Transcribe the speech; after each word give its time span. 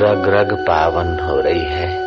रग 0.00 0.28
रग 0.28 0.64
पावन 0.66 1.18
हो 1.20 1.40
रही 1.40 1.64
है। 1.64 1.98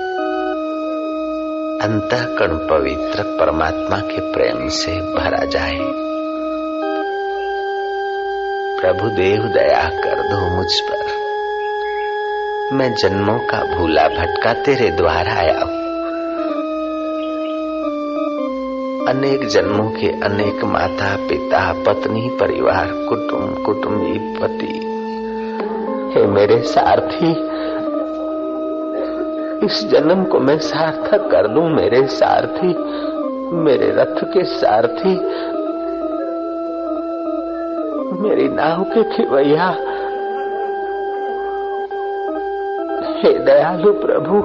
अंतकण 1.79 2.47
पवित्र 2.47 3.23
परमात्मा 3.23 3.97
के 3.97 4.34
प्रेम 4.34 4.68
से 4.68 4.91
भरा 4.91 5.46
जाए। 5.46 5.77
प्रभु 8.81 9.09
देव 9.09 9.41
दया 9.41 9.89
कर 9.89 10.21
दो 10.21 10.57
मुझ 10.57 10.80
पर। 10.80 11.05
मैं 12.75 12.94
जन्मों 12.94 13.39
का 13.39 13.77
भूला 13.77 14.08
भटका 14.08 14.53
तेरे 14.53 14.90
द्वार 14.90 15.27
आया 15.27 15.59
हूँ। 15.59 15.80
अनेक 19.08 19.48
जन्मों 19.48 19.90
के 19.90 20.08
अनेक 20.08 20.63
माता, 20.63 21.16
पिता, 21.16 21.73
पत्नी, 21.73 22.30
परिवार, 22.40 22.88
कुटुंब, 22.91 23.63
कुटुंबी, 23.66 24.40
पति। 24.40 24.85
हे 26.16 26.27
मेरे 26.27 26.62
सारथी 26.62 27.48
इस 29.63 29.88
जन्म 29.88 30.23
को 30.23 30.40
मैं 30.40 30.58
सार्थक 30.59 31.31
कर 31.31 31.48
दूँ 31.48 31.70
मेरे 31.70 32.08
सारथी, 32.08 32.76
मेरे 33.55 33.91
रथ 33.91 34.34
के 34.34 34.44
सारथी। 34.44 35.20
मेरी 38.22 38.50
नाव 38.50 38.84
के 38.84 39.03
खिवैया। 39.03 39.70
हे 43.20 43.40
दयालु 43.40 43.94
प्रभु। 43.94 44.36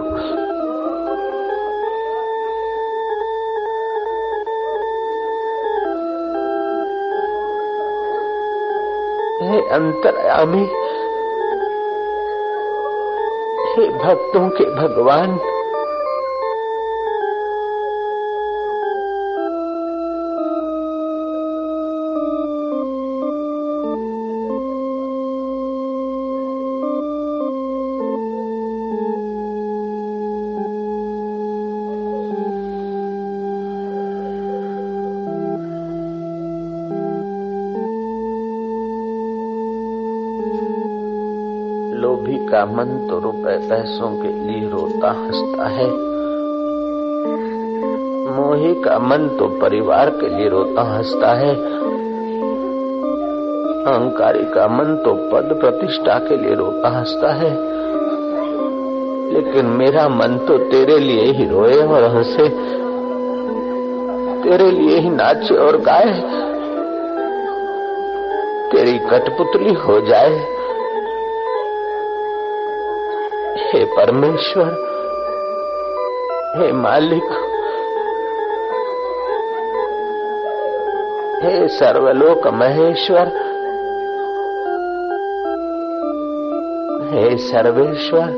हे 9.44 9.60
अंतरयामी। 9.68 10.83
हे 13.74 13.88
भक्तों 13.88 14.48
के 14.50 14.64
भगवान। 14.74 15.38
मन 42.64 42.93
है। 45.74 46.14
मोही 48.34 48.74
का 48.74 48.98
मन 48.98 49.28
तो 49.28 49.46
परिवार 49.46 50.10
के 50.10 50.28
लिए 50.28 50.48
रोता 50.48 50.82
हंसता 50.82 51.34
है। 51.34 51.54
अहंकारी 53.84 54.44
का 54.44 54.68
मन 54.68 54.96
तो 54.96 55.12
पद 55.12 55.58
प्रतिष्ठा 55.60 56.18
के 56.18 56.36
लिए 56.36 56.54
रोता 56.54 56.88
हंसता 56.88 57.32
है। 57.32 57.74
लेकिन 59.32 59.66
मेरा 59.66 60.08
मन 60.08 60.38
तो 60.48 60.58
तेरे 60.58 60.98
लिए 60.98 61.22
ही 61.22 61.48
रोए 61.48 61.82
और 61.82 62.16
हंसे। 62.16 62.48
तेरे 64.42 64.70
लिए 64.70 64.98
ही 64.98 65.10
नाचे 65.10 65.54
और 65.54 65.76
गाए। 65.76 66.20
तेरी 68.70 68.98
कठपुतली 68.98 69.72
हो 69.74 70.00
जाए। 70.00 70.54
हे 73.68 73.84
परमेश्वर 73.84 74.93
हे 76.56 76.70
मालिक 76.72 77.30
हे 81.42 81.68
सर्वलोक 81.68 82.46
महेश्वर 82.54 83.30
हे 87.10 87.36
सर्वेश्वर 87.38 88.30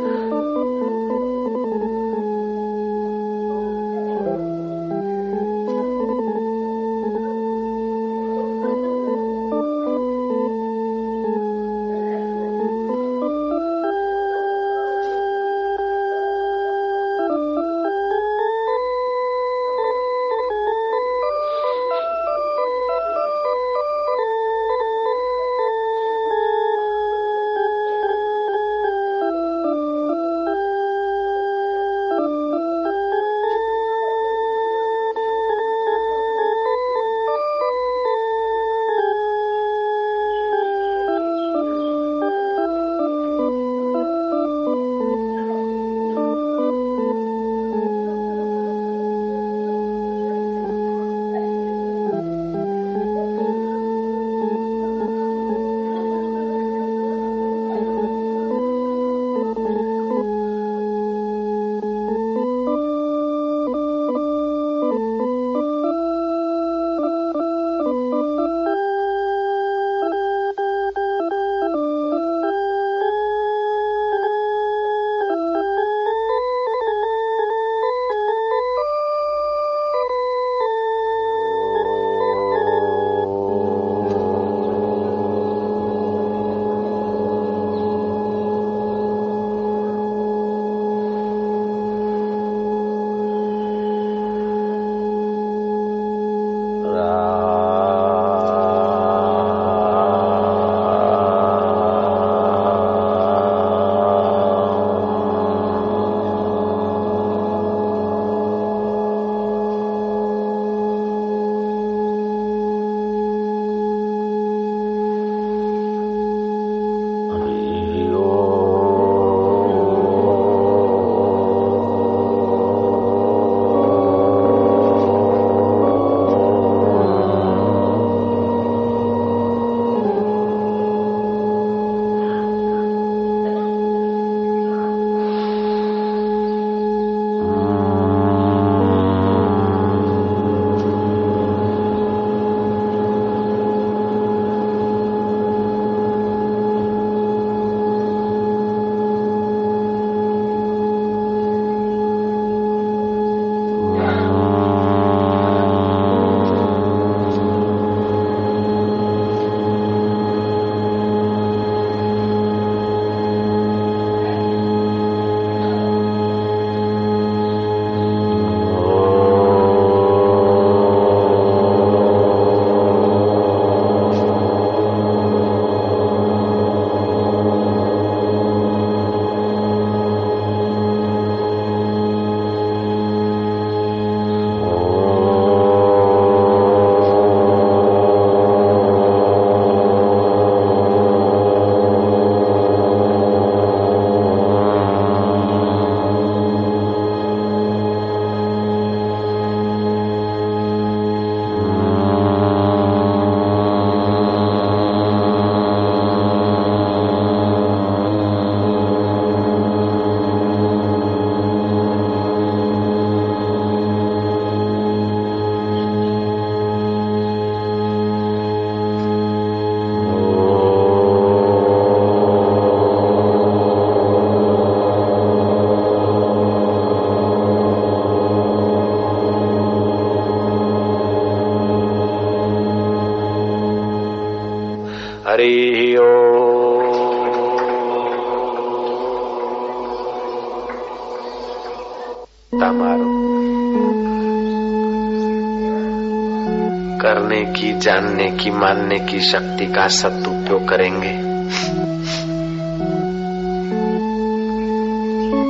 करने 247.02 247.44
की, 247.44 247.78
जानने 247.78 248.30
की, 248.30 248.50
मानने 248.50 248.98
की 248.98 249.20
शक्ति 249.20 249.66
का 249.66 249.88
सदुपयोग 249.88 250.68
करेंगे। 250.68 251.36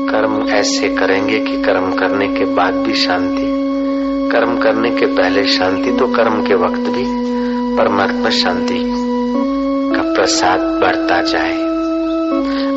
कर्म 0.08 0.48
ऐसे 0.50 0.88
करेंगे 0.88 1.38
कि 1.40 1.62
कर्म 1.62 1.92
करने 1.92 2.28
के 2.28 2.44
बाद 2.44 2.74
भी 2.74 2.94
शांति। 2.94 3.56
कर्म 4.32 4.58
करने 4.58 4.90
के 4.90 5.06
पहले 5.06 5.46
शांति 5.46 5.90
तो 5.90 6.06
कर्म 6.06 6.46
के 6.46 6.54
वक्त 6.54 6.90
भी, 6.90 7.04
परमात्मा 7.76 8.30
शांति 8.30 8.82
का 9.96 10.02
प्रसाद 10.12 10.60
बढ़ता 10.60 11.22
जाए। 11.22 11.56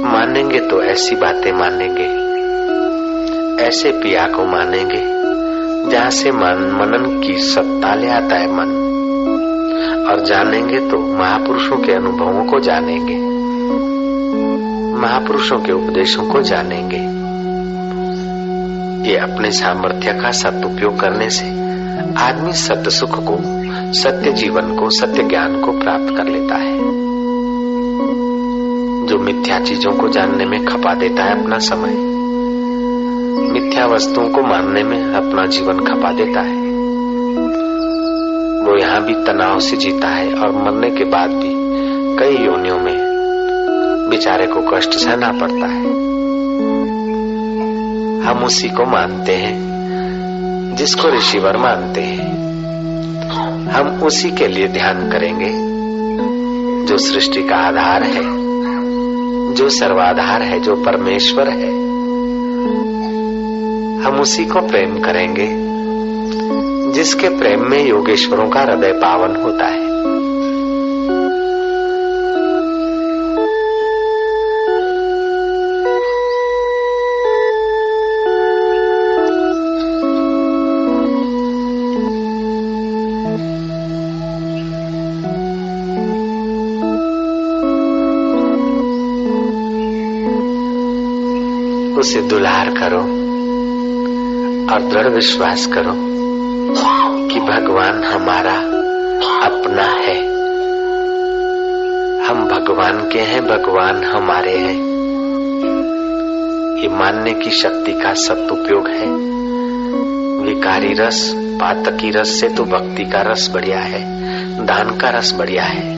मानेंगे 0.04 0.60
तो 0.60 0.84
ऐसी 0.84 1.16
बातें 1.16 1.52
मानेंगे, 1.52 2.30
ऐसे 3.64 3.92
पिया 3.92 4.28
को 4.28 4.46
मानेंगे। 4.46 5.19
जहाँ 5.88 6.10
से 6.10 6.32
मन, 6.32 6.78
मनन 6.82 7.28
की 7.28 7.34
सत्ता 7.34 7.96
ले 7.96 8.08
आता 8.08 8.36
है 8.36 8.52
मन। 8.54 8.86
और 10.10 10.26
जानेंगे 10.26 10.80
तो 10.80 11.18
महापुरुषों 11.18 11.78
के 11.78 11.94
अनुभवों 11.94 12.46
को 12.46 12.60
जानेंगे। 12.60 13.18
महापुरुषों 15.02 15.60
के 15.60 15.72
उपदेशों 15.72 16.24
को 16.24 16.42
जानेंगे। 16.42 17.20
ये 19.10 19.18
अपने 19.18 19.52
सामर्थ्य 19.52 20.14
का 20.14 20.32
सदुपयोग 20.32 21.00
करने 21.00 21.30
से 21.30 21.46
आदमी 22.18 22.54
सत्य 22.54 22.90
सुख 22.90 23.24
को, 23.24 23.38
सत्य 23.94 24.32
जीवन 24.32 24.76
को, 24.76 24.90
सत्य 24.90 25.24
ज्ञान 25.24 25.62
को 25.62 25.72
प्राप्त 25.72 26.18
कर 26.18 26.26
लेता 26.26 26.56
है। 26.56 26.80
जो 29.06 29.18
मिथ्या 29.20 29.60
चीज़ों 29.60 29.92
को 29.92 30.08
जानने 30.08 30.46
में 30.46 30.66
खपा 30.66 30.94
देता 30.94 31.24
है 31.24 31.44
अपना 31.44 31.58
समय 31.58 32.09
मिथ्या 33.40 33.86
वस्तुओं 33.86 34.30
को 34.30 34.42
मानने 34.42 34.84
में 34.84 35.14
अपना 35.14 35.46
जीवन 35.46 35.80
खपा 35.80 36.12
देता 36.12 36.42
है। 36.42 36.70
वो 38.60 38.78
यहाँ 38.78 39.04
भी 39.04 39.14
तनाव 39.14 39.60
से 39.60 39.78
जीता 39.78 40.08
है 40.08 40.34
और 40.34 40.52
मरने 40.52 40.90
के 40.90 41.04
बाद 41.04 41.30
भी 41.30 41.70
कई 42.20 42.46
योनियों 42.46 42.80
में 42.80 43.10
बेचारे 44.10 44.48
को 44.48 44.62
कष्ट 44.62 44.92
सहना 44.92 45.32
पड़ता 45.32 45.68
है। 45.68 46.10
हम 48.28 48.44
उसी 48.46 48.70
को 48.70 48.86
मानते 48.86 49.34
हैं, 49.34 49.70
जिसको 50.76 51.10
ऋषिवर 51.10 51.58
मानते 51.58 52.02
हैं। 52.02 52.40
हम 53.72 53.88
उसी 53.88 54.32
के 54.32 54.48
लिए 54.48 54.68
ध्यान 54.68 55.10
करेंगे, 55.10 55.52
जो 56.86 56.98
सृष्टि 56.98 57.44
का 57.44 57.56
आधार 57.56 58.04
है, 58.04 58.40
जो 59.54 59.70
सर्वाधार 59.70 60.42
है, 60.42 60.60
जो 60.60 60.76
परमेश्वर 60.76 61.50
है। 61.50 61.89
हम 64.04 64.22
उसी 64.22 64.46
को 64.46 64.60
प्रेम 64.60 65.00
करेंगे, 65.00 65.48
जिसके 66.92 67.30
प्रेम 67.30 67.70
में 67.70 67.88
योगेश्वरों 67.88 68.50
का 68.50 68.62
हृदय 68.62 68.92
पावन 68.92 69.36
होता 69.36 69.66
है। 69.66 69.90
उसे 91.98 92.22
दुलार 92.22 92.70
करो। 92.70 93.19
और 94.70 94.82
दृढ़ 94.82 95.08
विश्वास 95.08 95.66
करो 95.66 96.20
कि 97.28 97.40
भगवान 97.40 98.04
हमारा 98.04 98.56
अपना 99.46 99.84
है। 99.84 100.30
हम 102.26 102.46
भगवान 102.46 103.10
के 103.10 103.20
हैं, 103.20 103.46
भगवान 103.46 104.04
हमारे 104.04 104.58
हैं। 104.58 104.90
ये 106.82 106.88
मानने 106.88 107.34
की 107.34 107.50
शक्ति 107.50 107.92
का 107.92 108.14
सदुपयोग 108.14 108.88
है। 108.88 109.30
विकारी 110.46 110.94
रस, 110.94 111.34
पातकी 111.36 112.10
रस 112.10 112.40
से 112.40 112.50
तो 112.50 112.64
भक्ति 112.64 113.04
का 113.06 113.22
रस 113.22 113.52
बढ़िया 113.54 113.80
है, 113.80 114.02
दान 114.66 114.98
का 114.98 115.10
रस 115.10 115.34
बढ़िया 115.34 115.64
है। 115.64 115.96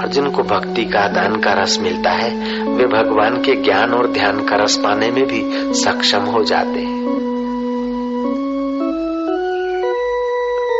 और 0.00 0.08
जिनको 0.08 0.42
भक्ति 0.42 0.84
का, 0.84 1.08
दान 1.08 1.36
का 1.36 1.52
रस 1.52 1.78
मिलता 1.80 2.10
है, 2.10 2.30
वे 2.62 2.86
भगवान 2.86 3.36
के 3.36 3.62
ज्ञान 3.62 3.92
और 3.92 4.06
ध्यान 4.06 4.40
का 4.40 4.56
रस 4.56 4.76
पाने 4.76 5.10
में 5.10 5.24
भी 5.26 5.42
सक्षम 5.74 6.20
हो 6.20 6.44
जाते 6.44 6.80
हैं। 6.80 7.29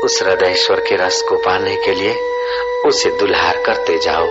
उस 0.04 0.22
हृदयश्वर 0.22 0.80
के 0.80 0.96
रस 0.96 1.22
को 1.22 1.36
पाने 1.36 1.76
के 1.76 1.94
लिए 1.94 2.14
उसे 2.86 3.10
दुल्हार 3.10 3.62
करते 3.66 3.98
जाओ। 3.98 4.26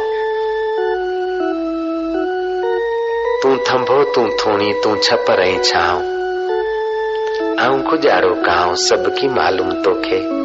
तू 3.41 3.57
थंभो, 3.57 4.03
तू 4.03 4.29
थोड़ी 4.29 4.73
तू 4.73 4.95
छप 4.95 5.25
रही 5.29 5.57
छाओ 5.59 5.97
आऊँ 7.59 7.81
गुजारो 7.89 8.35
काओ 8.35 8.75
सबकी 8.75 9.27
मालूम 9.27 9.71
तो 9.71 9.93
खे 10.01 10.39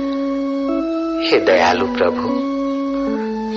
हे 1.27 1.41
दयालु 1.41 1.87
प्रभु, 1.87 2.29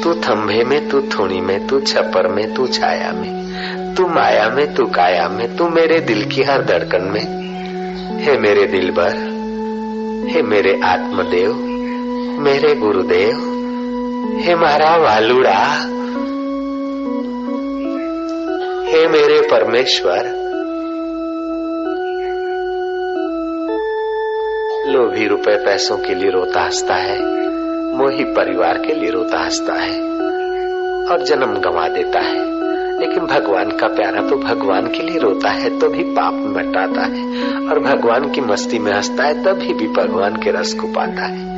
तू 0.03 0.21
थंभे 0.21 0.63
में, 0.63 0.89
तू 0.89 1.01
थोड़ी 1.01 1.41
में, 1.41 1.67
तू 1.67 1.79
छपर 1.79 2.27
में, 2.27 2.53
तू 2.53 2.67
छाया 2.67 3.11
में, 3.11 3.95
तू 3.95 4.07
माया 4.07 4.49
में, 4.49 4.75
तू 4.75 4.85
काया 4.85 5.29
में, 5.29 5.57
तू 5.57 5.69
मेरे 5.69 5.99
दिल 5.99 6.25
की 6.25 6.43
हर 6.43 6.61
धड़कन 6.61 7.01
में। 7.01 7.47
हे 8.23 8.37
मेरे 8.37 8.65
दिल 8.65 8.91
भर 8.91 9.36
हे 10.25 10.41
मेरे 10.41 10.79
आत्मदेव, 10.83 11.53
मेरे 12.39 12.75
गुरुदेव, 12.75 13.35
हे 14.39 14.55
मारा 14.55 14.95
वालुड़ा, 14.95 15.75
हे 18.91 19.07
मेरे 19.07 19.41
परमेश्वर, 19.41 20.19
लोभी 24.93 25.27
रुपए 25.27 25.55
पैसों 25.55 25.97
के 25.97 26.15
लिए 26.15 26.29
रोता 26.29 26.61
हंसता 26.61 26.95
है, 26.95 27.19
मोही 27.97 28.23
परिवार 28.23 28.77
के 28.77 28.93
लिए 28.93 29.09
रोता 29.09 29.43
हंसता 29.43 29.73
है, 29.73 30.01
और 31.05 31.23
जन्म 31.23 31.53
गंवा 31.53 31.87
देता 31.87 32.19
है। 32.19 32.56
लेकिन 32.99 33.25
भगवान 33.25 33.71
का 33.71 33.87
प्यारा 33.87 34.21
तो 34.21 34.35
भगवान 34.35 34.87
के 34.87 35.03
लिए 35.03 35.19
रोता 35.19 35.49
है 35.49 35.79
तो 35.79 35.89
भी 35.89 36.03
पाप 36.03 36.33
मटाता 36.33 37.01
है। 37.01 37.25
और 37.69 37.79
भगवान 37.79 38.31
की 38.31 38.41
मस्ती 38.41 38.79
में 38.79 38.93
हंसता 38.93 39.23
है, 39.23 39.43
तभी 39.43 39.73
भी 39.73 39.87
भगवान 39.87 40.35
के 40.35 40.51
रस 40.51 40.73
को 40.73 40.87
पाता 40.87 41.25
है। 41.25 41.57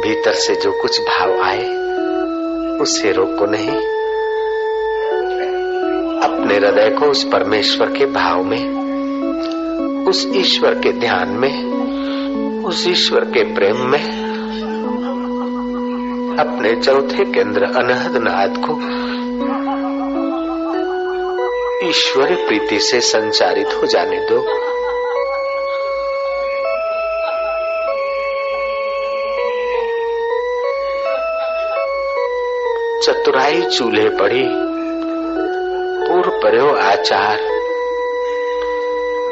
भीतर 0.00 0.32
से 0.32 0.54
जो 0.54 0.72
कुछ 0.72 1.00
भाव 1.00 1.40
आए 1.40 1.64
उससे 2.78 3.12
रोको 3.12 3.46
नहीं। 3.46 3.94
अपने 6.20 6.54
हृदय 6.54 6.96
को 7.00 7.06
उस 7.06 7.24
परमेश्वर 7.24 7.86
के 7.86 8.06
भाव 8.06 8.44
में, 8.44 8.84
उस 10.06 10.28
ईश्वर 10.36 10.74
के 10.74 10.92
ध्यान 10.92 11.28
में, 11.28 11.64
उस 12.64 12.88
ईश्वर 12.88 13.20
के 13.20 13.54
प्रेम 13.54 13.76
में 13.76 14.33
अपने 16.38 16.76
चौथे 16.76 17.32
केंद्र 17.32 17.62
अनहद 17.62 18.16
नाद 18.16 18.54
को 18.58 19.04
ईश्वरी 21.88 22.34
प्रीति 22.34 22.80
से 22.80 23.00
संचारित 23.00 23.66
हो 23.66 23.86
जाने 23.86 24.16
दो। 24.16 24.40
चतुराई 33.02 33.62
चूल्हे 33.62 34.08
पड़ी 34.08 34.46
पूर्व 36.08 36.30
पर्यो 36.30 36.74
आचार। 36.74 37.38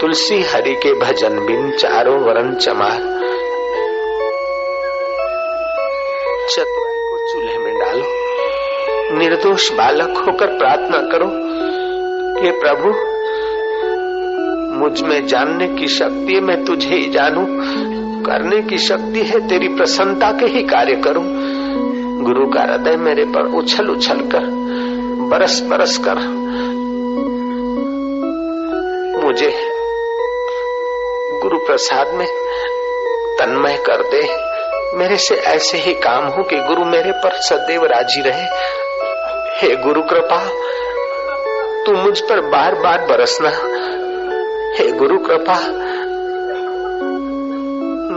तुलसी 0.01 0.43
हरि 0.43 0.75
के 0.75 0.95
भजन 0.95 1.47
बिन 1.47 1.71
चारों 1.71 2.21
वरण 2.21 2.55
चमार। 2.55 3.23
डालो 6.59 6.82
निर्दोष 9.19 9.73
बालक 9.73 10.25
होकर 10.27 10.47
प्रार्थना 10.47 10.99
करो 10.99 11.29
कि 12.41 12.51
प्रभु, 12.51 13.13
मुझमें 14.79 15.27
जानने 15.27 15.69
की 15.69 15.89
शक्ति 15.89 16.35
है, 16.35 16.41
मैं 16.41 16.65
तुझे 16.65 16.89
ही 16.89 17.11
जानू। 17.11 17.47
करने 18.27 18.63
की 18.63 18.79
शक्ति 18.79 19.23
है, 19.23 19.49
तेरी 19.49 19.69
प्रसन्नता 19.69 20.33
के 20.33 20.47
ही 20.47 20.63
कार्य 20.63 20.95
करूँ। 20.95 21.25
गुरु 22.23 22.47
का 22.47 22.63
हृदय 22.63 22.97
मेरे 22.97 23.25
पर 23.25 23.43
उछल 23.43 23.89
उछल 23.89 24.17
कर 24.17 24.63
बरस 25.29 25.63
बरस 25.63 25.97
कर। 25.97 26.15
मुझे 29.25 29.51
गुरु 31.43 31.59
प्रसाद 31.59 32.09
में 32.15 32.27
तन्मय 33.39 33.77
कर 33.91 34.03
दे। 34.03 34.53
मेरे 34.99 35.17
से 35.17 35.35
ऐसे 35.35 35.79
ही 35.79 35.95
काम 35.95 36.25
हो 36.25 36.43
कि 36.43 36.57
गुरु 36.57 36.85
मेरे 36.85 37.13
पर 37.13 37.31
सदैव 37.31 37.85
राज़ी 37.85 38.21
रहे। 38.21 38.82
हे 39.63 39.77
गुरु 39.77 40.03
कृपा 40.03 40.37
तू 41.87 41.93
मुझ 41.93 42.21
पर 42.21 42.41
बार 42.41 42.75
बार 42.75 43.07
बरसना। 43.07 43.51
हे 44.75 44.93
गुरु 44.93 45.19
कृपा 45.19 45.55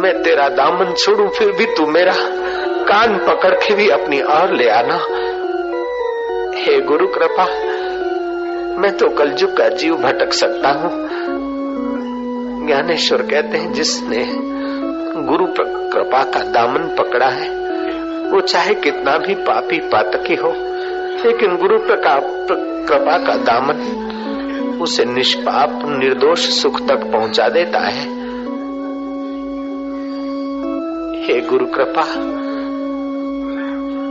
मैं 0.02 0.24
तेरा 0.24 0.50
दामन 0.50 0.94
छोड़ू, 0.94 1.28
फिर 1.28 1.52
भी 1.52 1.66
तू 1.66 1.86
मेरा 1.86 2.14
कान 2.88 3.18
पकड़ 3.18 3.54
के 3.54 3.74
भी 3.74 3.90
अपनी 3.90 4.22
और 4.22 4.54
ले 4.54 4.70
आना। 4.70 4.98
हे 6.56 6.82
गुरु 6.82 7.08
कृपा 7.08 7.46
मैं 8.82 8.98
तो 8.98 9.10
कलजुग 9.10 9.58
का 9.58 9.70
जीव 9.70 9.96
भटक 9.96 10.34
सकता 10.34 10.70
हूँ। 10.70 10.92
ज्ञानेश्वर 12.68 13.22
कहते 13.22 13.58
हैं, 13.58 13.74
जिसने 13.74 14.26
गुरु 15.24 15.46
कृपा 15.94 16.24
का 16.24 16.40
दामन 16.40 16.96
पकड़ा 17.00 17.30
है, 17.30 17.50
वो 18.30 18.42
चाहे 18.42 18.74
कितना 18.74 19.18
भी 19.18 19.36
पापी 19.36 19.80
पातकी 19.80 20.36
हो 20.36 20.56
लेकिन 21.24 21.58
गुरु 21.58 21.80
कृपा 21.80 23.18
का 23.18 23.36
दामन 23.36 24.02
उसे 24.82 25.06
निष्पाप, 25.06 25.82
निर्दोष 25.86 26.50
सुख 26.50 26.88
तक 26.88 26.96
पहुँचा 26.96 27.50
देता 27.50 27.80
है। 27.80 28.26
हे 31.24 31.42
गुरु 31.42 31.66
कृपा, 31.66 32.02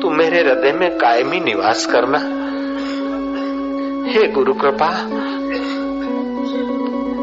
तू 0.01 0.11
मेरे 0.11 0.41
हृदय 0.41 0.73
में 0.73 0.99
कायमी 0.99 1.41
निवास 1.41 1.87
करना। 1.87 2.19
हे 4.11 4.29
गुरु 4.29 4.55
कृपा, 4.55 4.89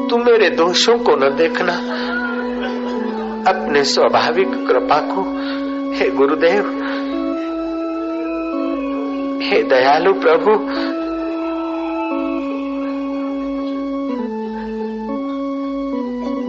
तू 0.10 0.18
मेरे 0.18 0.50
दोषों 0.50 0.98
को 1.00 1.16
न 1.16 1.36
देखना। 1.36 1.74
अपने 3.52 3.84
स्वाभाविक 3.84 4.68
कृपा 4.68 5.00
को, 5.00 5.22
हे 5.94 6.10
गुरुदेव 6.10 6.81
हे 9.52 9.64
दयालु 9.64 10.14
प्रभु। 10.14 10.52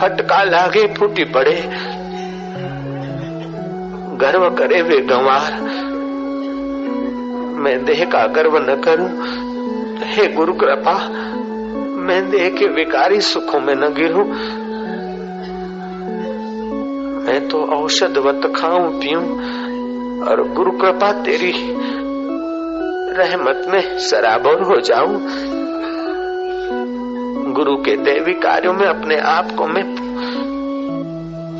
फटका 0.00 0.42
लागे 0.42 0.94
फूटी 0.94 1.24
पड़े। 1.24 1.70
गर्व 4.16 4.50
करे 4.50 4.82
वे 4.82 4.98
गंवार। 4.98 5.60
मैं 7.60 7.84
देह 7.84 8.04
का 8.04 8.26
गर्व 8.26 8.58
न 8.58 8.80
करूँ। 8.84 9.10
हे 10.04 10.32
गुरु 10.32 10.52
कृपा, 10.52 11.08
मैं 11.96 12.30
देह 12.30 12.50
के 12.50 12.66
विकारी 12.66 13.20
सुखों 13.20 13.60
में 13.60 13.74
न 13.74 13.94
गिरूं। 13.94 14.61
तो 17.48 17.64
औषधवत 17.64 18.52
खाऊं, 18.56 18.90
पीऊं, 18.90 19.24
और 20.22 20.52
गुरु 20.52 20.70
कृपा 20.70 21.12
तेरी 21.12 21.52
रहमत 23.14 23.66
में 23.68 23.98
सराबोर 23.98 24.62
हो 24.62 24.80
जाऊँ। 24.80 25.22
गुरु 27.52 27.76
के 27.76 27.96
देवी 27.96 28.34
कार्यों 28.34 28.72
में 28.72 28.86
अपने 28.86 29.16
आप 29.16 29.52
को 29.58 29.66
मैं 29.66 30.02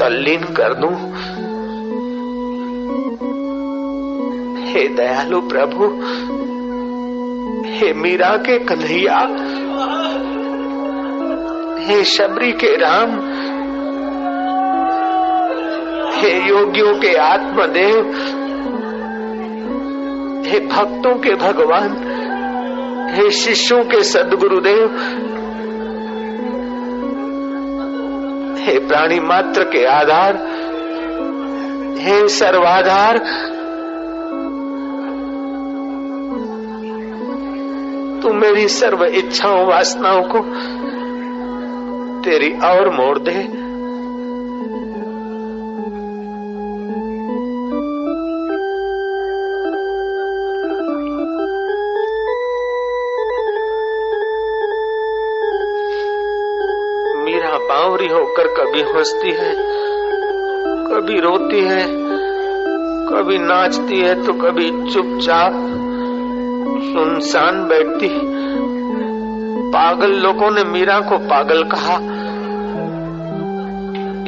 तल्लीन 0.00 0.44
कर 0.44 0.74
दूँ। 0.74 1.12
हे 4.66 4.88
दयालु 4.88 5.40
प्रभु, 5.40 5.84
हे 7.68 7.92
मीरा 7.92 8.36
के 8.36 8.58
कन्हैया, 8.58 9.18
हे 11.86 12.04
शबरी 12.04 12.52
के 12.52 12.76
राम 12.76 13.31
हे 16.22 16.48
योगियों 16.48 16.94
के 16.94 17.14
आत्मदेव, 17.14 18.06
हे 20.46 20.60
भक्तों 20.60 21.18
के 21.18 21.34
भगवान, 21.34 21.96
हे 23.14 23.30
शिष्यों 23.30 23.84
के 23.84 24.02
सदगुरुदेव, 24.02 24.88
हे 28.58 28.78
प्राणी 28.78 29.20
मात्र 29.20 29.62
के 29.64 29.84
आधार, 29.84 30.36
हे 31.98 32.28
सर्वाधार, 32.28 33.18
तू 38.22 38.32
मेरी 38.32 38.68
सर्व 38.68 39.04
इच्छाओं 39.04 39.66
वासनाओं 39.66 40.22
को 40.22 40.38
तेरी 42.22 42.52
और 42.52 42.90
मोड़ 42.90 43.18
दे। 43.18 43.71
होकर 58.32 58.46
कभी 58.56 58.82
हंसती 58.88 59.30
है, 59.30 59.54
कभी 60.86 61.18
रोती 61.20 61.60
है, 61.60 61.80
कभी 63.08 63.38
नाचती 63.38 63.98
है 64.00 64.14
तो 64.26 64.32
कभी 64.32 64.68
चुपचाप 64.92 65.52
सुनसान 66.84 67.62
बैठती 67.68 68.08
पागल 69.72 70.14
लोगों 70.18 70.50
ने 70.50 70.64
मीरा 70.64 70.98
को 71.00 71.18
पागल 71.28 71.62
कहा। 71.64 71.96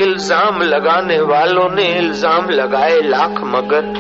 इल्ज़ाम 0.05 0.63
लगाने 0.65 1.21
वालों 1.25 1.69
ने 1.71 1.87
इल्ज़ाम 1.99 2.51
लगाए 2.51 3.01
लाख 3.01 3.41
मगर। 3.49 3.93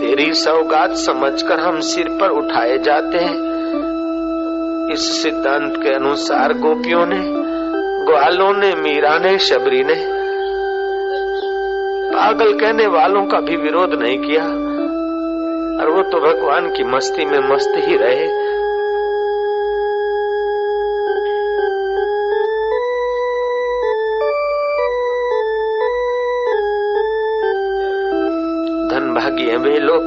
तेरी 0.00 0.32
सौगात 0.36 0.96
समझकर 1.00 1.60
हम 1.60 1.80
सिर 1.86 2.08
पर 2.20 2.38
उठाए 2.38 2.78
जाते 2.78 3.18
हैं। 3.18 3.36
इस 4.92 5.10
सिद्धांत 5.22 5.82
के 5.82 5.94
अनुसार 5.94 6.52
गोपियों 6.58 7.06
ने 7.06 7.20
ग्वालों 8.12 8.52
ने, 8.52 8.74
मीरा 8.74 9.18
ने, 9.18 9.38
शबरी 9.38 9.84
ने। 9.84 9.94
पागल 12.16 12.60
कहने 12.60 12.86
वालों 12.86 13.26
का 13.26 13.40
भी 13.40 13.56
विरोध 13.56 13.94
नहीं 13.94 14.18
किया। 14.18 14.44
और 15.82 15.90
वो 15.90 16.02
तो 16.02 16.20
भगवान 16.20 16.72
की 16.72 16.84
मस्ती 16.84 17.24
में 17.24 17.38
मस्त 17.38 17.72
ही 17.76 17.96
रहे। 17.96 18.26
धन 28.88 29.14
भागी 29.14 29.44
है 29.44 29.56
वे 29.56 29.78
लोग, 29.78 30.02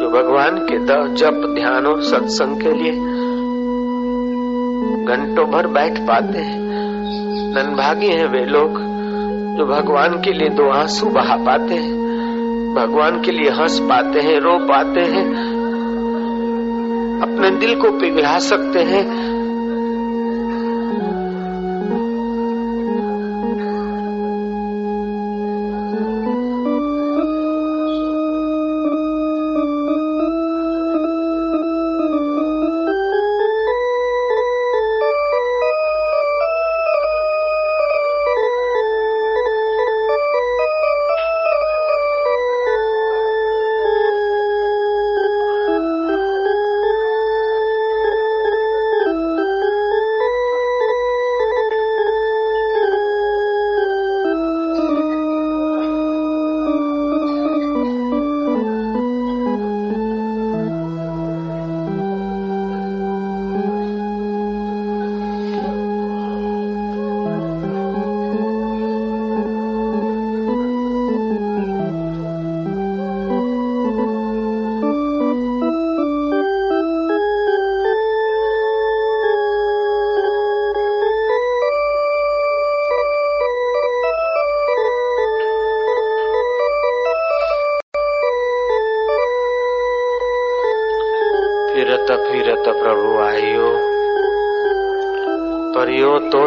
जो 0.00 0.10
भगवान 0.10 0.58
के 0.58 0.78
जप, 1.14 1.54
ध्यान 1.54 1.86
और 1.86 2.02
सत्संग 2.02 2.60
के 2.60 2.72
लिए 2.72 3.07
घंटों 5.08 5.50
भर 5.50 5.66
बैठ 5.66 5.98
पाते 5.98 6.38
हैं। 6.38 6.60
ननभागी 7.54 8.06
हैं 8.06 8.26
वे 8.26 8.44
लोग, 8.44 8.70
जो 9.56 9.66
भगवान 9.66 10.20
के 10.20 10.32
लिए 10.32 10.48
दो 10.48 10.70
आँसू 10.70 11.06
बहा 11.06 11.36
पाते 11.36 11.74
हैं। 11.74 11.98
भगवान 12.74 13.20
के 13.20 13.32
लिए 13.32 13.50
हंस 13.50 13.78
पाते 13.78 14.20
हैं, 14.20 14.40
रो 14.40 14.58
पाते 14.58 15.00
हैं। 15.00 15.30
अपने 17.22 17.50
दिल 17.50 17.74
को 17.74 17.90
पिघला 17.90 18.38
सकते 18.38 18.78
हैं। 18.78 19.17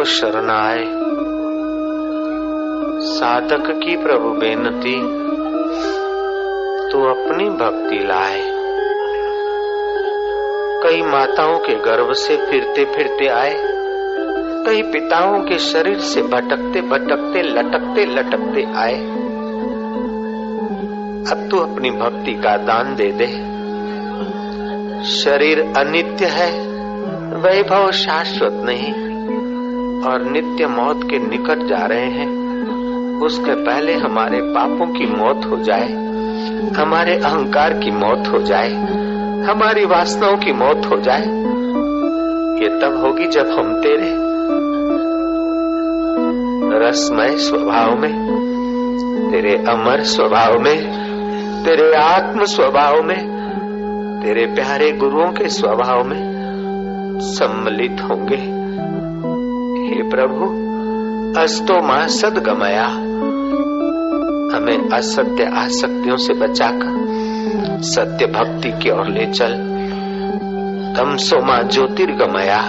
शरण 0.04 0.50
आए 0.50 1.02
साधक 3.02 3.80
की 3.84 3.96
प्रभु 3.96 4.28
बेनती, 4.28 5.00
तू 6.92 6.98
अपनी 7.04 7.44
भक्ति 7.44 7.98
लाए। 7.98 8.52
कई 10.82 11.02
माताओं 11.02 11.58
के 11.58 11.74
गर्भ 11.74 12.12
से 12.12 12.36
फिरते 12.36 12.84
फिरते 12.84 13.26
आए, 13.26 13.54
कई 14.66 14.82
पिताओं 14.82 15.40
के 15.40 15.58
शरीर 15.58 15.98
से 15.98 16.22
भटकते 16.22 16.80
भटकते, 16.80 17.42
लटकते 17.42 18.04
लटकते 18.04 18.72
आए। 18.76 19.04
अब 21.30 21.48
तू 21.50 21.58
अपनी 21.58 21.90
भक्ति 21.90 22.34
का 22.34 22.56
दान 22.56 22.96
दे 22.96 23.12
दे। 23.12 23.52
शरीर 25.04 25.72
अनित्य 25.76 26.26
है, 26.26 26.66
वैभव 27.36 27.90
शाश्वत 27.90 28.52
नहीं। 28.52 29.01
और 30.06 30.22
नित्य 30.22 30.66
मौत 30.66 31.00
के 31.04 31.18
निकट 31.18 31.66
जा 31.66 31.86
रहे 31.86 32.06
हैं। 32.06 32.42
उसके 33.20 33.54
पहले 33.54 33.94
हमारे 33.94 34.40
पापों 34.40 34.86
की 34.86 35.06
मौत 35.06 35.46
हो 35.46 35.56
जाए, 35.56 35.92
हमारे 36.76 37.16
अहंकार 37.16 37.72
की 37.72 37.90
मौत 37.90 38.32
हो 38.32 38.38
जाए, 38.38 38.72
हमारी 39.42 39.84
वासनाओं 39.84 40.36
की 40.36 40.52
मौत 40.52 40.82
हो 40.86 41.00
जाए, 41.00 41.22
ये 42.62 42.80
तब 42.80 43.02
होगी 43.04 43.26
जब 43.26 43.46
हम 43.46 43.80
तेरे 43.80 44.32
रसमय 46.88 47.36
स्वभाव 47.38 47.98
में, 47.98 48.12
तेरे 49.30 49.56
अमर 49.56 50.02
स्वभाव 50.02 50.60
में, 50.60 51.02
तेरे 51.64 51.94
आत्म 51.94 52.44
स्वभाव 52.44 53.02
में, 53.02 53.32
तेरे 54.22 54.46
प्यारे 54.46 54.92
गुरुओं 54.92 55.32
के 55.32 55.48
स्वभाव 55.48 56.04
में 56.04 56.32
सम्मिलित 57.22 57.96
होंगे। 58.10 58.61
हे 59.92 60.02
प्रभु 60.02 60.44
अस्तो 61.40 61.82
माँ 61.82 62.08
सद 62.08 62.38
गमया। 62.38 62.86
हमें 64.56 64.90
असत्य 64.90 65.44
आसक्तियों 65.44 66.16
से 66.16 66.34
बचाकर, 66.34 67.06
सत्य 67.82 68.26
भक्ति 68.26 68.70
की 68.70 68.90
ओर 68.90 69.06
ले 69.06 69.26
चल। 69.26 69.52
तमसो 70.96 71.42
माँ 71.42 71.62
ज्योतिर्गमया। 71.62 72.60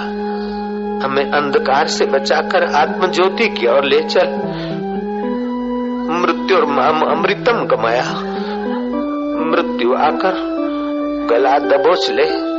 हमें 1.05 1.31
अंधकार 1.31 1.88
से 1.88 2.05
बचाकर 2.05 2.63
आत्म 2.63 3.07
ज्योति 3.07 3.47
की 3.47 3.67
ओर 3.67 3.83
ले 3.83 4.01
चल। 4.01 4.27
मृत्यु 6.09 6.57
और 6.57 6.63
अमृतम 7.07 7.65
गमया। 7.65 8.21
मृत्यु 9.45 9.93
आकर 9.93 10.33
गला 11.29 11.57
दबोच 11.57 12.12
ले। 12.12 12.53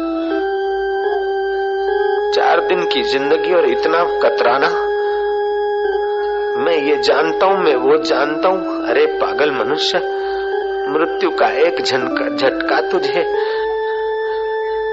चार 2.34 2.60
दिन 2.60 2.84
की 2.84 3.02
ज़िंदगी 3.02 3.54
और 3.54 3.64
इतना 3.64 4.04
कतराना। 4.04 4.68
मैं 6.64 6.76
ये 6.76 6.96
जानता 6.96 7.46
हूँ, 7.46 7.58
मैं 7.58 7.74
वो 7.74 7.96
जानता 7.96 8.48
हूँ। 8.48 8.88
अरे 8.88 9.06
पागल 9.06 9.50
मनुष्य, 9.50 9.98
मृत्यु 10.88 11.30
का 11.30 11.48
एक 11.48 11.82
झनका, 11.82 12.36
झटका 12.36 12.80
तुझे 12.80 13.20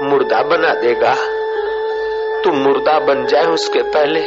मुर्दा 0.02 0.42
बना 0.42 0.74
देगा। 0.74 1.14
तू 2.44 2.52
मुर्दा 2.52 2.98
बन 2.98 3.26
जाए 3.26 3.46
उसके 3.46 3.82
पहले, 3.82 4.20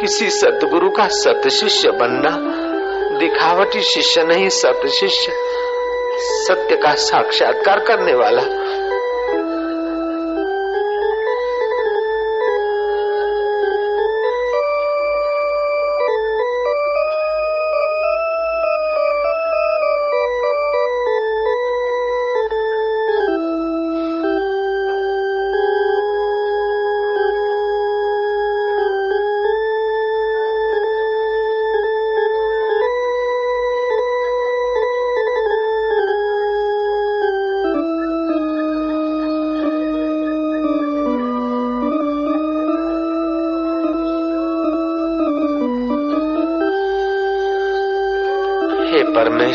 किसी 0.00 0.30
सतगुरु 0.30 0.90
का 0.90 1.08
सत 1.08 1.48
शिष्य 1.48 1.90
बनना। 1.90 2.30
दिखावटी 3.18 3.80
शिष्य 3.80 4.22
नहीं 4.22 4.48
सत 4.48 4.86
शिष्य 4.86 5.32
सत्य 6.20 6.76
का 6.76 6.94
साक्षात्कार 6.94 7.78
करने 7.78 8.14
वाला। 8.14 8.42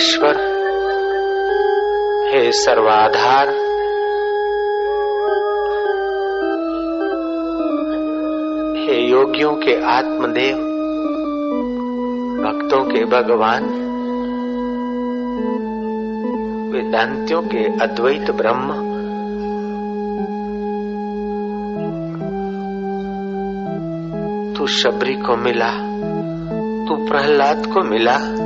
परमेश्वर, 0.04 0.36
हे 2.28 2.52
सर्वाधार। 2.52 3.48
हे 8.80 9.10
योगियों 9.10 9.54
के 9.56 9.84
आत्मदेव, 9.86 10.56
भक्तों 12.44 12.84
के 12.84 13.06
भगवान, 13.06 13.63
वेदांतियों 16.74 17.42
के 17.42 17.63
अद्वैत 17.80 18.32
ब्रह्म, 18.32 18.74
तू 24.54 24.68
शबरी 24.68 25.13
को 25.13 25.36
मिला, 25.36 25.72
तू 26.88 27.08
प्रहलाद 27.08 27.66
को 27.66 27.82
मिला। 27.82 28.42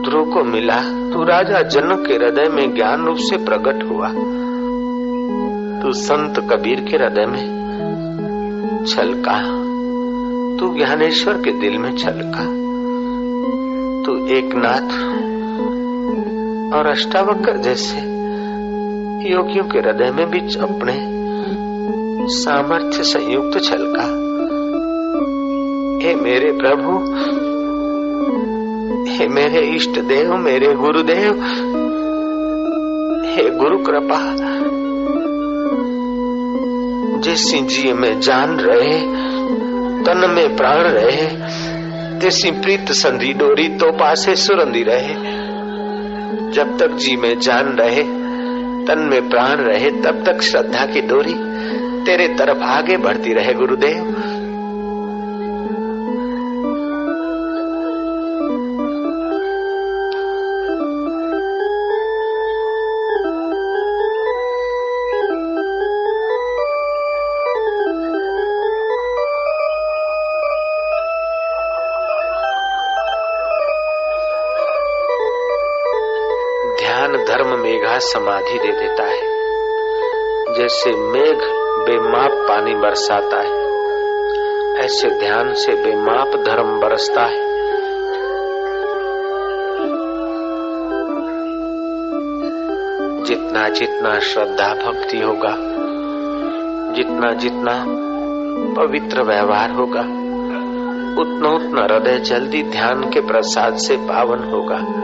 तू 0.00 0.10
ध्रुव 0.10 0.24
को 0.24 0.44
मिला, 0.44 0.76
तू 0.82 1.24
राजा 1.24 1.62
जनक 1.62 2.06
के 2.06 2.14
हृदय 2.14 2.48
में 2.48 2.74
ज्ञान 2.74 3.06
रूप 3.06 3.16
से 3.18 3.36
प्रकट 3.36 3.82
हुआ। 3.90 4.08
तू 5.82 5.92
संत 5.92 6.38
कबीर 6.50 6.80
के 6.80 6.96
हृदय 6.96 7.26
में 7.26 7.60
छलका 8.88 9.42
तू 10.58 10.74
ज्ञानेश्वर 10.76 11.34
के 11.34 11.50
दिल 11.50 11.78
में 11.78 11.96
छलका 11.96 12.44
तू 14.04 14.26
एक 14.26 14.50
नाथ 14.54 14.92
और 16.74 16.86
अष्टावक्र 16.86 17.56
जैसे 17.56 17.96
योगियों 19.30 19.64
के 19.64 19.78
हृदय 19.78 20.10
में 20.10 20.30
भी 20.30 20.38
अपने 20.38 20.96
सामर्थ्य 22.28 23.02
संयुक्त 23.02 23.60
छलका 23.64 24.04
हे 26.04 26.14
मेरे 26.14 26.52
प्रभु 26.52 26.98
हे 29.08 29.28
मेरे 29.28 29.76
इष्ट 29.76 29.90
देव, 29.90 30.36
मेरे 30.36 30.74
गुरुदेव, 30.74 31.32
हे 33.26 33.50
गुरु 33.50 33.78
कृपा, 33.78 34.36
जैसी 37.20 37.60
जी 37.60 37.92
में 37.92 38.20
जान 38.20 38.56
रहे, 38.60 39.00
तन 40.04 40.30
में 40.30 40.56
प्राण 40.56 40.82
रहे, 40.82 41.26
तैसी 42.20 42.50
प्रीत 42.50 42.92
संधि 42.92 43.32
डोरी 43.32 43.68
तो 43.68 43.92
पासे 43.92 44.34
सुरंदी 44.34 44.82
रहे। 44.82 45.14
जब 46.50 46.78
तक 46.78 46.90
जी 46.90 47.16
में 47.16 47.38
जान 47.38 47.66
रहे, 47.66 48.02
तन 48.84 49.08
में 49.12 49.28
प्राण 49.28 49.56
रहे, 49.56 49.90
तब 49.90 50.24
तक 50.26 50.42
श्रद्धा 50.42 50.86
की 50.86 51.00
डोरी 51.00 51.34
तेरे 52.04 52.28
तरफ़ 52.28 52.58
आगे 52.58 52.96
बढ़ती 52.96 53.32
रहे, 53.32 53.54
गुरुदेव। 53.54 54.29
समाधि 78.00 78.58
दे 78.58 78.72
देता 78.72 79.04
है। 79.04 79.40
जैसे 80.54 80.90
मेघ 80.90 81.38
बेमाप 81.86 82.30
पानी 82.48 82.74
बरसाता 82.74 83.36
है, 83.36 83.60
ऐसे 84.84 85.10
ध्यान 85.10 85.54
से 85.54 85.72
बेमाप 85.72 86.28
धर्म 86.28 86.80
बरसता 86.80 87.22
है। 87.22 87.50
जितना 93.24 93.68
जितना 93.68 94.18
श्रद्धा 94.20 94.74
भक्ति 94.74 95.20
होगा, 95.20 95.56
जितना 96.92 97.32
जितना 97.32 97.84
पवित्र 98.82 99.22
व्यवहार 99.22 99.70
होगा, 99.70 100.00
उतना 101.22 101.48
उतना 101.48 101.82
हृदय 101.82 102.18
जल्दी 102.18 102.62
ध्यान 102.62 103.10
के 103.10 103.20
प्रसाद 103.20 103.76
से 103.76 103.96
पावन 103.96 104.38
होगा। 104.38 105.00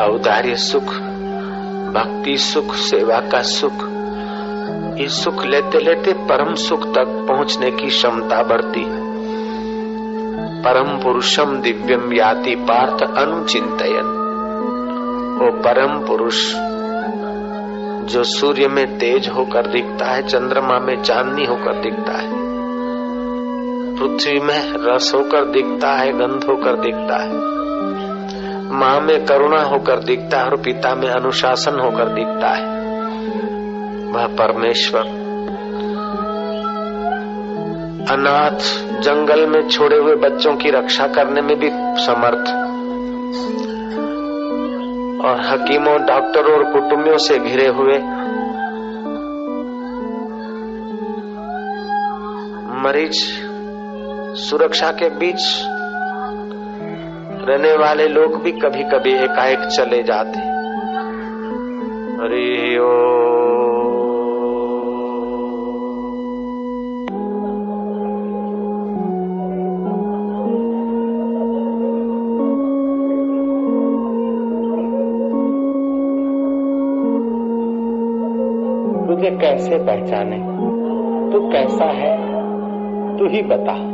औदार्य 0.00 0.56
सुख, 0.56 0.84
भक्ति 1.94 2.36
सुख, 2.36 2.74
सेवा 2.74 3.20
का 3.20 3.42
सुख, 3.42 3.72
ये 5.00 5.08
सुख 5.08 5.46
लेते 5.46 5.78
लेते 5.78 6.12
परम 6.12 6.54
सुख 6.54 6.94
तक 6.94 7.26
पहुँचने 7.28 7.70
की 7.70 7.86
क्षमता 7.86 8.42
बढ़ती 8.42 8.80
है। 8.80 9.08
परम 10.62 11.02
पुरुषम 11.02 11.60
दिव्यम 11.60 12.12
याति 12.12 12.54
पार्थ 12.54 13.16
अनुचिंतयन। 13.18 14.18
वो 15.40 15.60
परम 15.60 16.06
पुरुष 16.06 16.54
जो 18.12 18.22
सूर्य 18.24 18.68
में 18.68 18.98
तेज 18.98 19.28
होकर 19.28 19.66
दिखता 19.66 20.06
है, 20.06 20.22
चंद्रमा 20.22 20.78
में 20.78 21.02
चांदनी 21.02 21.44
होकर 21.44 21.82
दिखता 21.82 22.12
है, 22.12 22.30
पृथ्वी 23.96 24.40
में 24.40 24.72
रस 24.72 25.12
होकर 25.14 25.44
दिखता 25.44 25.88
है, 25.88 26.12
गंध 26.12 26.44
होकर 26.44 26.72
दिखता 26.72 27.22
है 27.22 27.57
माँ 28.70 29.00
में 29.00 29.26
करुणा 29.26 29.62
होकर 29.62 29.98
दिखता 29.98 30.38
है 30.38 30.44
और 30.44 30.56
पिता 30.56 30.94
में 30.94 31.08
अनुशासन 31.08 31.80
होकर 31.80 32.08
दिखता 32.08 32.48
है। 32.48 32.66
वह 34.12 34.26
परमेश्वर। 34.26 35.00
अनाथ 38.10 38.58
जंगल 39.00 39.46
में 39.46 39.68
छोड़े 39.68 39.98
हुए 39.98 40.16
बच्चों 40.16 40.56
की 40.56 40.70
रक्षा 40.70 41.06
करने 41.06 41.40
में 41.40 41.58
भी 41.58 41.68
समर्थ। 42.02 42.68
और 45.24 45.40
हकीमों, 45.40 46.06
डॉक्टरों 46.06 46.56
और 46.56 46.72
कुटुंबियों 46.72 47.18
से 47.18 47.38
घिरे 47.38 47.68
हुए। 47.68 47.98
मरीज़ 52.82 53.48
सुरक्षा 54.34 54.90
के 54.90 55.10
बीच 55.10 55.68
रहने 57.48 57.76
वाले 57.76 58.08
लोग 58.08 58.42
भी 58.42 58.52
कभी 58.52 58.82
कभी 58.82 59.12
एकाएक 59.12 59.58
चले 59.58 60.02
जाते। 60.02 60.38
हरि 62.22 62.78
ओ। 62.78 63.18
तुझे 79.06 79.30
कैसे 79.30 79.78
पहचाने? 79.78 80.38
तू 81.32 81.48
कैसा 81.48 81.84
है? 81.84 82.16
तू 83.18 83.28
ही 83.28 83.42
बता। 83.42 83.87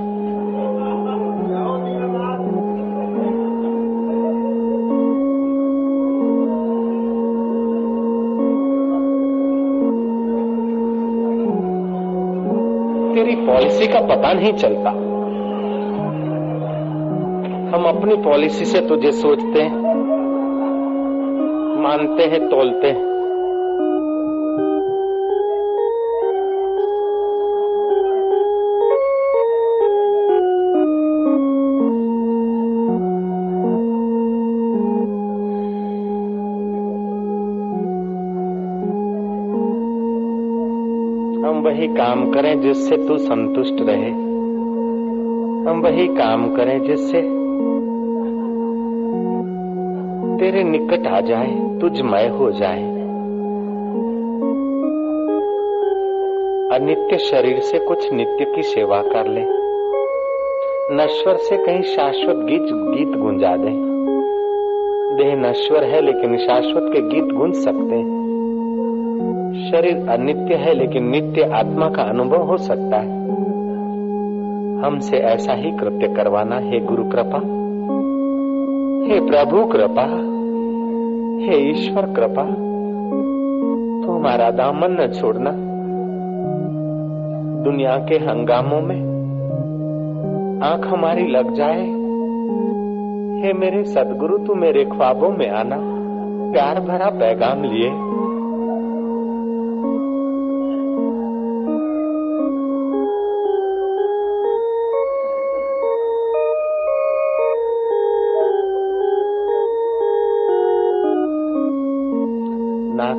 तेरी 13.14 13.34
पॉलिसी 13.36 13.86
का 13.86 14.00
पता 14.00 14.32
नहीं 14.32 14.52
चलता। 14.52 14.90
हम 17.74 17.84
अपनी 17.84 18.16
पॉलिसी 18.16 18.64
से 18.64 18.80
तुझे 18.80 19.12
सोचते 19.12 19.62
हैं, 19.62 19.82
मानते 21.82 22.22
हैं, 22.22 22.48
तोलते 22.48 22.86
हैं। 22.86 23.13
वही 41.74 41.88
काम 41.88 42.30
करें 42.30 42.60
जिससे 42.60 42.96
तू 42.96 43.16
संतुष्ट 43.16 43.76
रहे। 43.80 44.10
हम 45.70 45.80
वही 45.84 46.06
काम 46.06 46.56
करें 46.56 46.82
जिससे 46.82 47.20
तेरे 50.38 50.62
निकट 50.64 51.06
आ 51.06 51.20
जाए 51.20 51.78
तुझमय 51.80 52.28
हो 52.28 52.50
जाए। 52.50 52.82
अनित्य 56.78 57.18
शरीर 57.18 57.60
से 57.60 57.78
कुछ 57.78 58.12
नित्य 58.12 58.44
की 58.44 58.62
सेवा 58.62 59.02
कर 59.02 59.26
ले। 59.26 59.44
नश्वर 60.94 61.36
से 61.36 61.56
कहीं 61.56 61.82
शाश्वत 61.82 62.36
गीत 62.36 62.62
गीत 62.62 63.18
गुंजा 63.18 63.56
दे। 63.56 63.70
देह 65.16 65.50
नश्वर 65.50 65.84
है, 65.84 66.00
लेकिन 66.00 66.36
शाश्वत 66.36 66.92
के 66.92 67.00
गीत 67.00 67.24
गुंज 67.24 67.54
सकते 67.54 67.94
हैं। 67.94 68.23
शरीर 69.70 70.08
अनित्य 70.08 70.54
है, 70.54 70.74
लेकिन 70.74 71.08
नित्य 71.08 71.42
आत्मा 71.42 71.88
का 71.88 72.02
अनुभव 72.02 72.42
हो 72.42 72.56
सकता 72.56 72.96
है। 72.96 73.24
हमसे 74.80 75.16
ऐसा 75.16 75.52
ही 75.52 75.70
कृत्य 75.70 76.08
करवाना 76.08 76.58
हे, 76.58 76.80
गुरु 76.80 77.04
कृपा। 77.04 77.38
हे 79.04 79.20
प्रभु 79.20 79.66
कृपा, 79.66 80.34
हे 81.44 81.70
ईश्वर 81.70 82.06
कृपा 82.06 82.42
तो 84.06 84.12
हमारा 84.12 84.50
दामन 84.50 84.96
न 85.00 85.12
छोड़ना। 85.20 85.50
दुनिया 87.64 87.96
के 87.96 88.14
हंगामों 88.14 88.80
में 88.80 89.14
आँख 90.62 90.86
हमारी 90.86 91.26
लग 91.26 91.54
जाए। 91.54 91.86
हे 93.40 93.52
मेरे 93.52 93.84
सदगुरु, 93.84 94.38
तू 94.38 94.54
मेरे 94.54 94.84
ख्वाबों 94.84 95.30
में 95.30 95.50
आना। 95.50 95.76
प्यार 96.52 96.80
भरा 96.80 97.10
पैगाम 97.10 97.62
लिए। 97.62 98.14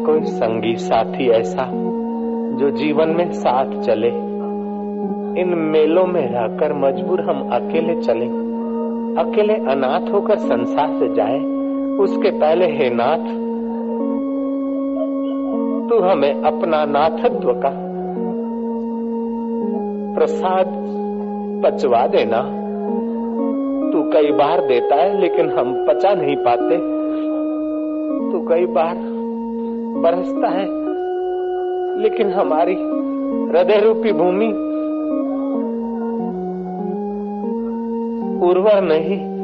कोई 0.05 0.23
संगी 0.23 0.75
साथी 0.75 1.29
ऐसा 1.29 1.69
जो 2.55 2.69
जीवन 2.69 3.09
में 3.09 3.31
साथ 3.31 3.81
चले। 3.81 4.07
इन 5.41 5.53
मेलों 5.57 6.05
में 6.05 6.29
रहकर 6.29 6.73
मजबूर 6.73 7.21
हम 7.21 7.49
अकेले 7.49 8.01
चले। 8.01 8.25
अकेले 9.21 9.53
अनाथ 9.53 10.13
होकर 10.13 10.35
संसार 10.35 10.87
से 10.89 11.13
जाए। 11.13 11.39
उसके 11.97 12.31
पहले 12.31 12.65
हे 12.65 12.89
नाथ, 12.93 13.45
तू 15.89 16.03
हमें 16.03 16.33
अपना 16.43 16.85
नाथत्व 16.85 17.53
का 17.53 17.71
प्रसाद 20.19 20.65
पचवा 21.65 22.07
देना। 22.07 22.41
तू 23.91 24.11
कई 24.11 24.31
बार 24.31 24.67
देता 24.67 24.95
है, 24.95 25.21
लेकिन 25.21 25.49
हम 25.49 25.85
पचा 25.87 26.13
नहीं 26.13 26.35
पाते। 26.35 26.77
तू 28.31 28.47
कई 28.49 28.65
बार 28.65 29.14
बरसता 30.01 30.47
है। 30.47 30.85
लेकिन 32.01 32.29
हमारी 32.29 32.73
हृदय 33.51 33.79
रूपी 33.79 34.11
भूमि 34.11 34.47
उर्वर 38.47 38.81
नहीं। 38.81 39.35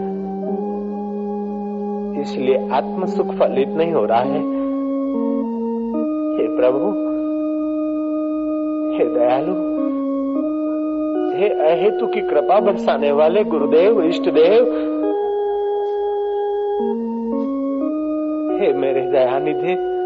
इसलिए 2.22 2.70
आत्म 2.70 3.06
सुख 3.06 3.28
फलित 3.28 3.70
नहीं 3.70 3.92
हो 3.92 4.06
रहा 4.06 4.20
है। 4.20 4.40
हे 6.38 6.48
प्रभु, 6.58 7.12
हे 8.98 9.20
दयालु, 9.20 9.72
हे 11.38 11.50
अहेतु 11.50 12.08
की 12.08 12.22
कृपा 12.22 12.60
बरसाने 12.60 13.12
वाले 13.12 13.44
गुरुदेव, 13.44 14.02
इष्ट 14.02 14.30
देव, 14.30 14.64
हे 18.62 18.74
मेरे 18.74 19.02
दयानिधि 19.02 20.01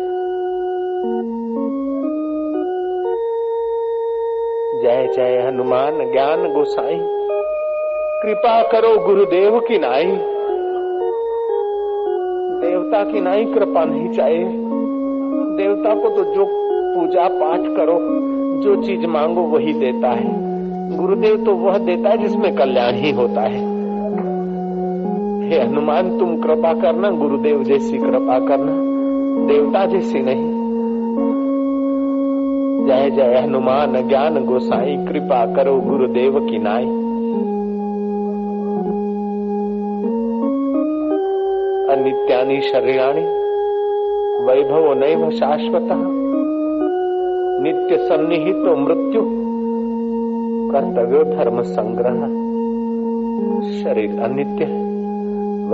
जय 4.85 5.07
जय 5.15 5.43
हनुमान 5.47 6.11
ज्ञान 6.11 6.53
गोसाई। 6.53 6.97
कृपा 8.23 8.63
करो 8.63 9.07
गुरुदेव 9.07 9.59
की 9.59 9.77
नाई। 9.77 10.05
देवता 12.61 13.03
की 13.03 13.21
नाई 13.21 13.45
कृपा 13.45 13.83
नहीं 13.83 14.09
चाहिए 14.09 14.43
देवता 15.57 15.95
को 15.95 16.09
तो 16.09 16.23
जो 16.23 16.45
पूजा 16.95 17.27
पाठ 17.27 17.59
करो, 17.59 17.99
जो 18.61 18.83
चीज़ 18.83 19.07
मांगो 19.07 19.41
वही 19.41 19.73
देता 19.73 20.07
है। 20.07 20.33
गुरुदेव 20.97 21.37
तो 21.45 21.55
वह 21.55 21.77
देता 21.77 22.09
है 22.09 22.17
जिसमें 22.17 22.55
कल्याण 22.55 22.93
ही 22.93 23.11
होता 23.11 23.41
है। 23.41 23.59
हे 25.49 25.59
हनुमान, 25.59 26.19
तुम 26.19 26.41
कृपा 26.41 26.73
करना, 26.73 27.09
गुरुदेव 27.09 27.63
जैसी 27.63 27.97
कृपा 27.97 28.39
करना। 28.39 28.73
देवता 29.47 29.85
जैसी 29.85 30.19
नहीं। 30.19 30.54
जय 32.85 33.09
जय 33.09 33.39
हनुमान 33.43 34.07
ज्ञान 34.07 34.45
गोसाई, 34.45 34.97
कृपा 34.97 35.55
करो 35.55 35.79
गुरुदेव 35.79 36.39
की 36.39 36.59
नाई। 36.59 36.83
अनित्यानि 41.95 42.61
शरीराणी, 42.61 43.21
वैभव 44.45 44.93
नैव 44.93 45.31
शाश्वत। 45.31 45.87
नित्य 47.63 48.03
सन्निहित 48.03 48.55
मृत्यु, 48.55 49.21
कर्तव्य 50.71 51.35
धर्म 51.35 51.61
संग्रह। 51.61 52.27
शरीर 53.83 54.19
अनित्य, 54.19 54.65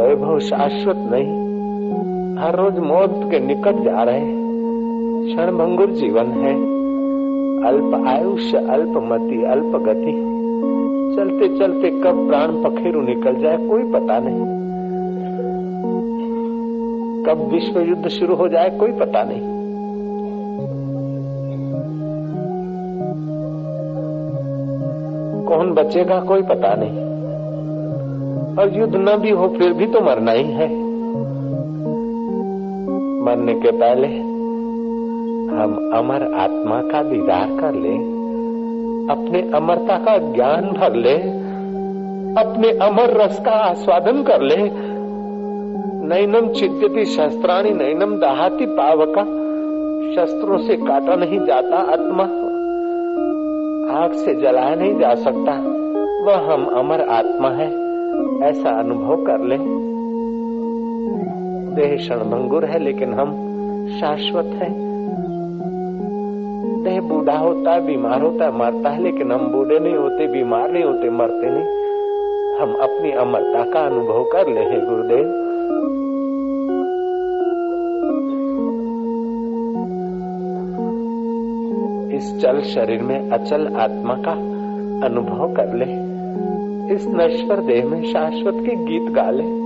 वैभव 0.01 0.39
शाश्वत 0.39 0.95
नहीं। 0.97 1.41
हर 2.37 2.55
रोज 2.55 2.79
मौत 2.79 3.31
के 3.31 3.39
निकट 3.39 3.75
जा 3.75 4.03
रहे। 4.03 4.41
क्षण 5.25 5.57
भंगुर 5.57 5.89
जीवन 5.91 6.25
है। 6.25 6.80
अल्प 7.65 8.05
आयुष्य 8.07 8.57
अल्प 8.57 8.89
मति, 8.89 9.43
अल्प 9.43 9.83
गति। 9.85 10.37
चलते 11.15 11.57
चलते 11.57 11.89
कब 11.89 12.27
प्राण 12.27 12.47
पखेरु 12.47 13.01
निकल 13.01 13.35
जाए, 13.35 13.57
कोई 13.57 13.83
पता 13.83 14.19
नहीं। 14.19 14.61
कब 17.23 17.49
विश्व 17.53 17.79
युद्ध 17.79 18.07
शुरू 18.07 18.35
हो 18.35 18.47
जाए, 18.47 18.69
कोई 18.69 18.91
पता 18.91 19.23
नहीं। 19.23 19.61
कौन 25.45 25.71
बचेगा, 25.71 26.19
कोई 26.19 26.41
पता 26.41 26.75
नहीं। 26.79 27.11
और 28.57 28.79
युद्ध 28.79 28.95
न 28.95 29.17
भी 29.17 29.29
हो, 29.29 29.47
फिर 29.47 29.73
भी 29.73 29.87
तो 29.87 30.01
मरना 30.01 30.31
ही 30.31 30.51
है। 30.51 30.91
मरने 33.23 33.53
के 33.53 33.71
पहले 33.71 34.30
हम 35.51 35.91
अमर 35.93 36.33
आत्मा 36.33 36.81
का 36.81 37.03
दीदार 37.03 37.47
कर 37.61 37.73
ले, 37.73 38.21
अपने 39.13 39.57
अमरता 39.57 39.97
का 39.97 40.17
ज्ञान 40.17 40.61
भर 40.61 40.95
ले, 40.95 41.15
अपने 42.43 42.69
अमर 42.69 43.21
रस 43.21 43.39
का 43.39 43.51
आस्वादन 43.51 44.23
कर 44.23 44.41
ले। 44.41 44.55
नैनम 46.07 46.47
चिद्यति 46.47 47.05
शस्त्राणी, 47.05 47.71
नैनम 47.71 48.15
दहाती 48.15 48.65
पावका, 48.65 49.23
शस्त्रों 50.15 50.57
से 50.57 50.75
काटा 50.75 51.15
नहीं 51.15 51.39
जाता 51.45 51.77
आत्मा। 51.77 52.23
आग 53.97 54.13
से 54.13 54.35
जलाया 54.35 54.75
नहीं 54.75 54.99
जा 54.99 55.15
सकता, 55.15 55.51
वह 56.25 56.53
हम 56.53 56.65
अमर 56.65 57.01
आत्मा 57.01 57.49
है, 57.49 57.67
ऐसा 58.49 58.69
अनुभव 58.69 59.15
कर 59.15 59.39
ले। 59.39 59.57
देह 61.75 61.95
क्षणभंगुर 61.97 62.65
है, 62.65 62.79
लेकिन 62.79 63.13
हम 63.13 63.31
शाश्वत 64.01 64.45
है। 64.45 64.90
देह 66.83 67.01
बूढ़ा 67.01 67.37
होता 67.37 67.71
है, 67.71 67.85
बीमार 67.85 68.21
होता 68.21 68.45
है, 68.45 68.57
मरता 68.57 68.89
है, 68.89 69.03
लेकिन 69.03 69.31
हम 69.31 69.51
बूढ़े 69.51 69.79
नहीं 69.79 69.95
होते, 69.95 70.27
बीमार 70.27 70.71
नहीं 70.71 70.83
होते, 70.83 71.09
मरते 71.09 71.49
नहीं। 71.49 71.81
हम 72.57 72.73
अपनी 72.73 73.11
अमरता 73.11 73.71
का 73.71 73.79
अनुभव 73.79 74.23
कर 74.23 74.47
ले 74.47 74.61
गुरुदेव। 74.65 75.47
इस 82.15 82.41
चल 82.41 82.61
शरीर 82.61 83.01
में 83.01 83.29
अचल 83.29 83.67
आत्मा 83.75 84.13
का 84.13 84.31
अनुभव 85.07 85.53
कर 85.53 85.73
ले। 85.73 86.11
इस 86.95 87.07
नश्वर 87.07 87.57
देह 87.57 87.85
में 87.85 88.03
शाश्वत 88.03 88.53
के 88.53 88.75
गीत 88.75 89.11
गा 89.11 89.29
ले। 89.29 89.61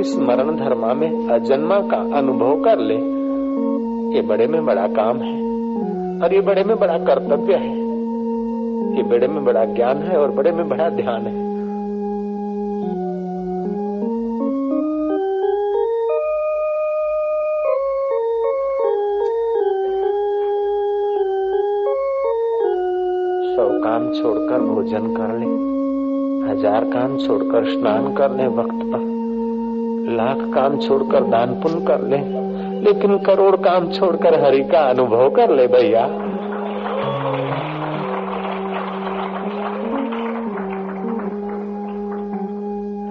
इस 0.00 0.18
मरण 0.18 0.56
धर्मा 0.56 0.94
में 0.94 1.28
अजन्मा 1.28 1.78
का 1.80 2.18
अनुभव 2.18 2.62
कर 2.64 2.78
ले। 2.78 2.94
ये 4.16 4.22
बड़े 4.22 4.46
में 4.46 4.66
बड़ा 4.66 4.86
काम 4.86 5.18
है। 5.18 5.35
और 6.16 6.34
ये 6.34 6.40
बड़े 6.42 6.64
में 6.64 6.78
बड़ा 6.78 6.98
कर्तव्य 6.98 7.54
है 7.56 7.74
ये 8.96 9.02
बड़े 9.02 9.26
में 9.28 9.44
बड़ा 9.44 9.64
ज्ञान 9.64 10.02
है 10.02 10.16
और 10.18 10.30
बड़े 10.30 10.52
में 10.52 10.68
बड़ा 10.68 10.88
ध्यान 10.90 11.26
है। 11.26 11.44
सौ 23.56 23.68
काम 23.82 24.08
छोड़कर 24.12 24.60
भोजन 24.62 25.12
कर 25.14 25.38
ले, 25.38 25.46
हज़ार 26.46 26.84
काम 26.84 27.16
छोड़कर 27.18 27.70
स्नान 27.70 28.12
कर 28.14 28.36
ले 28.36 28.46
वक्त 28.56 28.82
पर, 28.86 29.04
लाख 30.16 30.40
काम 30.54 30.78
छोड़कर 30.78 31.30
दान 31.30 31.54
पुण्य 31.62 31.84
कर 31.86 32.08
ले। 32.08 32.18
लेकिन 32.80 33.18
करोड़ 33.18 33.56
काम 33.56 33.90
छोड़कर 33.90 34.44
हरि 34.44 34.64
का 34.64 34.80
अनुभव 34.80 35.30
कर 35.30 35.50
ले 35.50 35.66
भैया। 35.66 36.04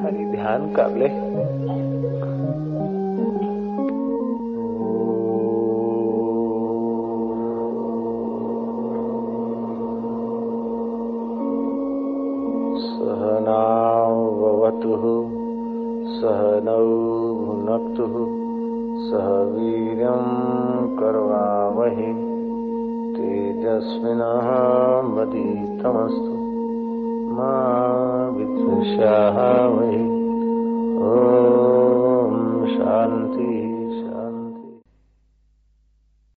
हरि 0.03 0.25
ध्यान 0.25 0.73
कर 0.75 0.95
ले। 0.95 1.24